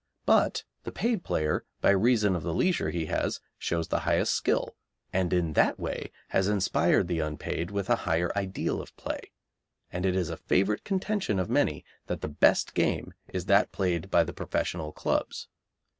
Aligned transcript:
But 0.25 0.63
the 0.83 0.91
paid 0.91 1.23
player, 1.23 1.63
by 1.79 1.91
reason 1.91 2.35
of 2.35 2.41
the 2.41 2.55
leisure 2.55 2.89
he 2.89 3.05
has, 3.05 3.39
shows 3.59 3.89
the 3.89 3.99
highest 3.99 4.33
skill, 4.33 4.75
and 5.13 5.31
in 5.31 5.53
that 5.53 5.79
way 5.79 6.11
has 6.29 6.47
inspired 6.47 7.07
the 7.07 7.19
unpaid 7.19 7.69
with 7.69 7.87
a 7.87 7.97
higher 7.97 8.35
ideal 8.35 8.81
of 8.81 8.97
play, 8.97 9.31
and 9.93 10.03
it 10.03 10.15
is 10.15 10.31
a 10.31 10.37
favourite 10.37 10.83
contention 10.83 11.37
of 11.37 11.51
many 11.51 11.85
that 12.07 12.21
the 12.21 12.27
best 12.27 12.73
game 12.73 13.13
is 13.27 13.45
that 13.45 13.71
played 13.71 14.09
by 14.09 14.23
the 14.23 14.33
professional 14.33 14.91
clubs. 14.91 15.47